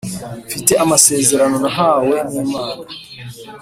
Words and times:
Mfite 0.47 0.73
amasezerano 0.83 1.55
nahawe 1.63 2.15
nimana 2.31 2.85